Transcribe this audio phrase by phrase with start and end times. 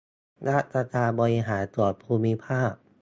[0.47, 2.71] ราชการบริหารส่วนภูมิภาค